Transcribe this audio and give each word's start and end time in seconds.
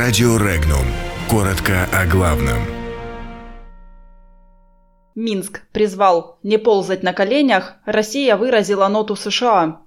Радио 0.00 0.36
Регнум. 0.36 0.86
Коротко 1.28 1.88
о 1.92 2.06
главном. 2.06 2.58
Минск 5.16 5.62
призвал 5.72 6.38
не 6.44 6.56
ползать 6.56 7.02
на 7.02 7.12
коленях. 7.12 7.74
Россия 7.84 8.36
выразила 8.36 8.86
ноту 8.86 9.16
США. 9.16 9.80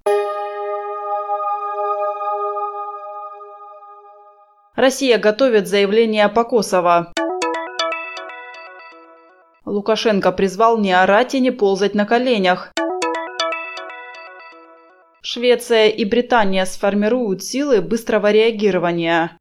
Россия 4.75 5.17
готовит 5.17 5.69
заявление 5.69 6.27
по 6.27 6.43
Косово. 6.43 7.13
Лукашенко 9.63 10.33
призвал 10.33 10.77
не 10.77 10.91
орать 10.91 11.35
и 11.35 11.39
не 11.39 11.51
ползать 11.51 11.95
на 11.95 12.05
коленях. 12.05 12.73
Швеция 15.21 15.87
и 15.87 16.03
Британия 16.03 16.65
сформируют 16.65 17.43
силы 17.43 17.79
быстрого 17.79 18.29
реагирования. 18.29 19.37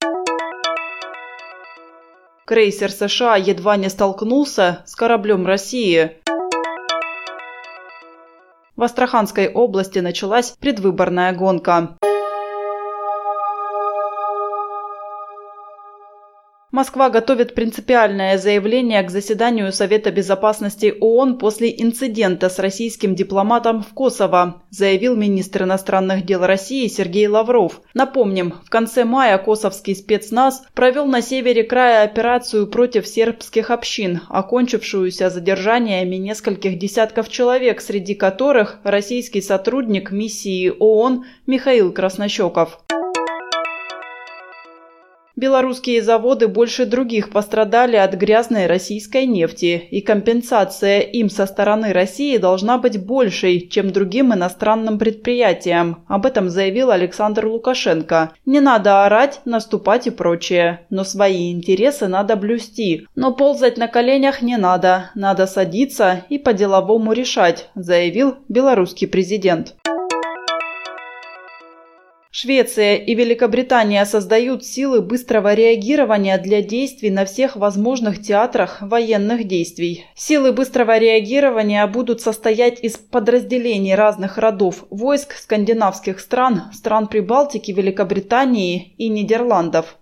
Крейсер 2.51 2.91
США 2.91 3.37
едва 3.37 3.77
не 3.77 3.89
столкнулся 3.89 4.83
с 4.85 4.97
кораблем 4.97 5.47
России. 5.47 6.17
В 8.75 8.83
Астраханской 8.83 9.53
области 9.53 10.01
началась 10.01 10.57
предвыборная 10.59 11.33
гонка. 11.33 11.97
Москва 16.73 17.11
готовит 17.11 17.57
принципиальное 17.57 18.39
заявление 18.39 19.03
к 19.03 19.11
заседанию 19.11 19.73
Совета 19.73 20.13
безопасности 20.13 20.95
ООН 21.01 21.39
после 21.39 21.69
инцидента 21.77 22.49
с 22.49 22.61
российским 22.61 23.17
дипломатом 23.17 23.83
в 23.83 23.93
Косово, 23.93 24.63
заявил 24.71 25.17
министр 25.17 25.65
иностранных 25.65 26.25
дел 26.25 26.47
России 26.47 26.87
Сергей 26.87 27.27
Лавров. 27.27 27.81
Напомним, 27.93 28.55
в 28.65 28.71
конце 28.71 29.05
мая 29.05 29.37
косовский 29.39 29.97
спецназ 29.97 30.63
провел 30.75 31.07
на 31.07 31.23
севере 31.23 31.65
края 31.65 32.05
операцию 32.05 32.69
против 32.69 33.09
сербских 33.09 33.73
общин, 33.73 34.21
окончившуюся 34.29 35.29
задержаниями 35.29 36.17
нескольких 36.17 36.79
десятков 36.79 37.29
человек, 37.29 37.81
среди 37.81 38.15
которых 38.15 38.79
российский 38.85 39.43
сотрудник 39.43 40.13
миссии 40.13 40.73
ООН 40.79 41.25
Михаил 41.49 41.93
Краснощеков. 41.93 42.79
Белорусские 45.41 46.03
заводы 46.03 46.49
больше 46.49 46.85
других 46.85 47.31
пострадали 47.31 47.97
от 47.97 48.13
грязной 48.13 48.67
российской 48.67 49.25
нефти, 49.25 49.83
и 49.91 50.03
компенсация 50.03 51.01
им 51.01 51.31
со 51.31 51.47
стороны 51.47 51.95
России 51.95 52.37
должна 52.37 52.77
быть 52.77 53.03
большей, 53.03 53.67
чем 53.67 53.91
другим 53.91 54.35
иностранным 54.35 54.99
предприятиям. 54.99 56.05
Об 56.09 56.27
этом 56.27 56.51
заявил 56.51 56.91
Александр 56.91 57.47
Лукашенко. 57.47 58.33
Не 58.45 58.61
надо 58.61 59.07
орать, 59.07 59.41
наступать 59.47 60.07
и 60.07 60.11
прочее. 60.11 60.81
Но 60.91 61.05
свои 61.05 61.51
интересы 61.53 62.07
надо 62.07 62.37
блюсти. 62.37 63.07
Но 63.15 63.33
ползать 63.33 63.79
на 63.79 63.89
коленях 63.89 64.43
не 64.43 64.59
надо. 64.59 65.11
Надо 65.15 65.47
садиться 65.47 66.23
и 66.29 66.37
по-деловому 66.37 67.15
решать, 67.15 67.71
заявил 67.75 68.35
белорусский 68.51 69.09
президент. 69.09 69.75
Швеция 72.33 72.95
и 72.95 73.17
Великобритания 73.17 74.05
создают 74.05 74.65
силы 74.65 75.03
быстрого 75.03 75.53
реагирования 75.53 76.39
для 76.39 76.63
действий 76.63 77.11
на 77.11 77.25
всех 77.25 77.57
возможных 77.57 78.23
театрах 78.23 78.79
военных 78.83 79.49
действий. 79.49 80.07
Силы 80.15 80.53
быстрого 80.53 80.97
реагирования 80.97 81.85
будут 81.89 82.21
состоять 82.21 82.85
из 82.85 82.97
подразделений 82.99 83.97
разных 83.97 84.39
родов 84.39 84.85
войск 84.91 85.33
скандинавских 85.33 86.21
стран, 86.21 86.71
стран 86.73 87.09
Прибалтики, 87.09 87.73
Великобритании 87.73 88.95
и 88.97 89.09
Нидерландов. 89.09 89.97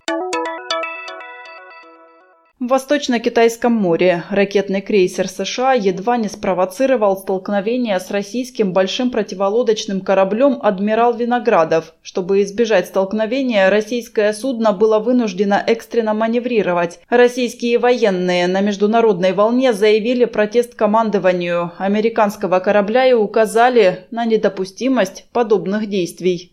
В 2.61 2.67
Восточно-Китайском 2.67 3.73
море 3.73 4.25
ракетный 4.31 4.81
крейсер 4.81 5.29
США 5.29 5.75
едва 5.75 6.17
не 6.17 6.27
спровоцировал 6.27 7.17
столкновение 7.17 8.01
с 8.01 8.11
российским 8.11 8.73
большим 8.73 9.13
противолодочным 9.13 10.01
кораблем 10.01 10.59
«Адмирал 10.61 11.15
Виноградов». 11.15 11.95
Чтобы 12.03 12.43
избежать 12.43 12.89
столкновения, 12.89 13.71
российское 13.71 14.33
судно 14.33 14.73
было 14.73 14.99
вынуждено 14.99 15.63
экстренно 15.65 16.15
маневрировать. 16.15 16.99
Российские 17.09 17.79
военные 17.79 18.49
на 18.49 18.61
международной 18.61 19.35
волне 19.35 19.73
заявили 19.73 20.25
протест 20.25 20.75
командованию 20.75 21.71
американского 21.79 22.59
корабля 22.59 23.07
и 23.07 23.13
указали 23.13 24.07
на 24.11 24.25
недопустимость 24.25 25.27
подобных 25.33 25.89
действий. 25.89 26.51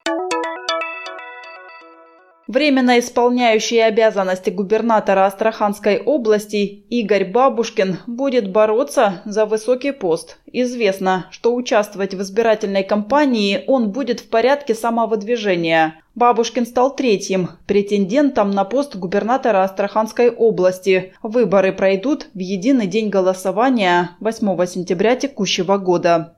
Временно 2.47 2.99
исполняющий 2.99 3.79
обязанности 3.79 4.51
губернатора 4.51 5.25
Астраханской 5.25 5.97
области 5.97 6.85
Игорь 6.89 7.25
Бабушкин 7.25 7.97
будет 8.05 8.51
бороться 8.51 9.23
за 9.25 9.45
высокий 9.47 9.91
пост. 9.91 10.37
Известно, 10.45 11.25
что 11.31 11.55
участвовать 11.55 12.13
в 12.13 12.21
избирательной 12.21 12.83
кампании 12.83 13.63
он 13.65 13.91
будет 13.91 14.19
в 14.19 14.29
порядке 14.29 14.75
самовыдвижения. 14.75 16.01
Бабушкин 16.13 16.67
стал 16.67 16.95
третьим 16.95 17.49
претендентом 17.65 18.51
на 18.51 18.63
пост 18.63 18.95
губернатора 18.95 19.63
Астраханской 19.63 20.29
области. 20.29 21.13
Выборы 21.23 21.73
пройдут 21.73 22.27
в 22.33 22.39
единый 22.39 22.85
день 22.85 23.09
голосования 23.09 24.11
8 24.19 24.65
сентября 24.67 25.15
текущего 25.15 25.77
года. 25.77 26.37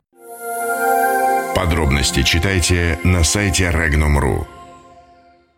Подробности 1.54 2.24
читайте 2.24 2.98
на 3.04 3.24
сайте 3.24 3.66
Regnum.ru. 3.66 4.57